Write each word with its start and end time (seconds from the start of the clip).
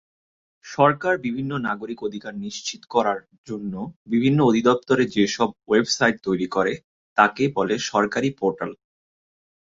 সরকার 0.65 1.13
বিভিন্ন 1.25 1.51
নাগরিক 1.67 1.99
অধিকার 2.03 2.33
নিশ্চিত 2.37 2.81
করার 2.89 3.19
জন্য 3.47 3.73
বিভিন্ন 4.07 4.39
দপ্তরের 4.67 5.07
যেসব 5.09 5.49
ওয়েবসাইট 5.67 6.15
তৈরি 6.23 6.47
করে 6.47 6.73
তাকে 7.17 7.43
বলে 7.57 7.75
সরকারি 7.91 8.29
পোর্টাল। 8.39 8.71